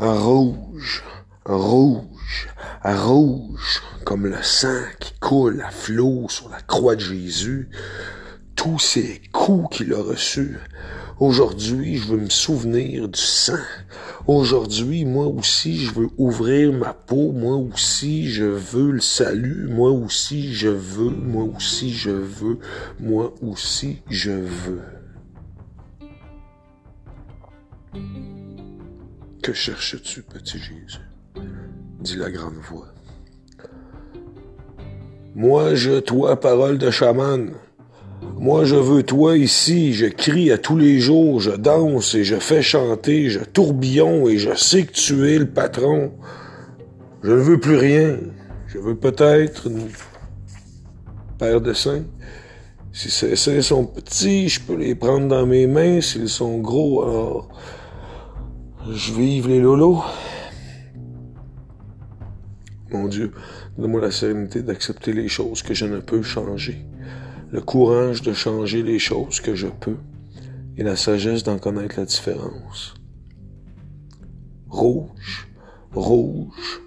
[0.00, 1.04] rouge,
[1.44, 2.48] rouge,
[2.82, 7.68] rouge, comme le sang qui coule à flot sur la croix de Jésus,
[8.56, 10.56] tous ces coups qu'il a reçus.
[11.18, 13.58] Aujourd'hui, je veux me souvenir du sang.
[14.26, 17.32] Aujourd'hui, moi aussi, je veux ouvrir ma peau.
[17.32, 19.68] Moi aussi, je veux le salut.
[19.68, 21.10] Moi aussi, je veux.
[21.10, 22.58] Moi aussi, je veux.
[23.00, 24.99] Moi aussi, je veux.
[29.42, 31.00] Que cherches-tu, petit Jésus?
[32.00, 32.88] dit la grande voix.
[35.34, 37.52] Moi, je, toi, parole de chaman.
[38.36, 42.36] Moi, je veux toi ici, je crie à tous les jours, je danse et je
[42.36, 46.12] fais chanter, je tourbillon et je sais que tu es le patron.
[47.22, 48.18] Je ne veux plus rien.
[48.66, 49.88] Je veux peut-être une
[51.38, 52.04] paire de seins.
[52.92, 56.00] Si ces seins sont petits, je peux les prendre dans mes mains.
[56.00, 57.48] S'ils sont gros, alors
[58.88, 60.02] je vive les lolos.
[62.90, 63.32] Mon Dieu,
[63.78, 66.84] donne-moi la sérénité d'accepter les choses que je ne peux changer,
[67.50, 69.96] le courage de changer les choses que je peux
[70.76, 72.94] et la sagesse d'en connaître la différence.
[74.68, 75.48] Rouge,
[75.92, 76.82] rouge,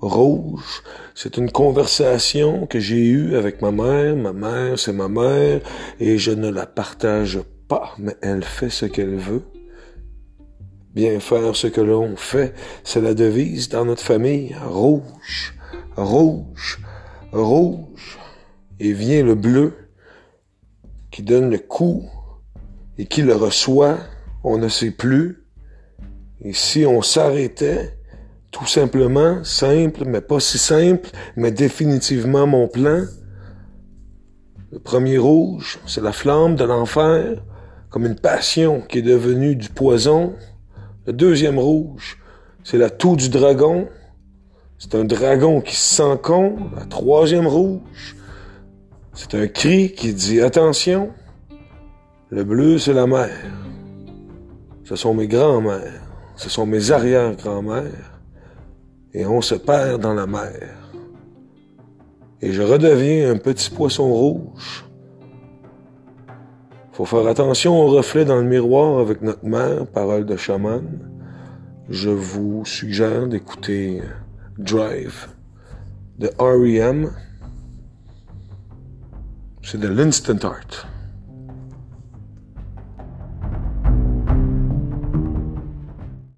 [0.00, 0.82] rouge.
[1.14, 4.16] C'est une conversation que j'ai eue avec ma mère.
[4.16, 5.60] Ma mère, c'est ma mère
[5.98, 9.42] et je ne la partage pas, mais elle fait ce qu'elle veut.
[10.98, 14.56] Bien faire ce que l'on fait, c'est la devise dans notre famille.
[14.66, 15.54] Rouge,
[15.96, 16.80] rouge,
[17.30, 18.18] rouge.
[18.80, 19.74] Et vient le bleu
[21.12, 22.02] qui donne le coup
[22.98, 23.98] et qui le reçoit,
[24.42, 25.44] on ne sait plus.
[26.40, 27.96] Et si on s'arrêtait,
[28.50, 33.04] tout simplement, simple, mais pas si simple, mais définitivement mon plan,
[34.72, 37.40] le premier rouge, c'est la flamme de l'enfer,
[37.88, 40.34] comme une passion qui est devenue du poison,
[41.08, 42.18] le deuxième rouge,
[42.62, 43.88] c'est la toux du dragon.
[44.78, 46.58] C'est un dragon qui se sent con.
[46.76, 48.14] La troisième rouge,
[49.14, 51.08] c'est un cri qui dit attention.
[52.28, 53.30] Le bleu, c'est la mer.
[54.84, 56.02] Ce sont mes grands-mères.
[56.36, 58.20] Ce sont mes arrière-grands-mères.
[59.14, 60.76] Et on se perd dans la mer.
[62.42, 64.84] Et je redeviens un petit poisson rouge
[66.98, 70.82] faut faire attention au reflet dans le miroir avec notre mère, parole de chaman.
[71.88, 74.02] Je vous suggère d'écouter
[74.58, 75.28] Drive
[76.18, 77.12] de R.E.M.
[79.62, 80.88] C'est de l'instant art.